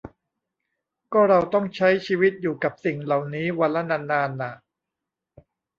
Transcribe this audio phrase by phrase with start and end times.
[1.13, 4.53] ก็เราต้องใช้ชีวิตอยู่กับสิ่งเหล่านี้วันละนานนานน่ะ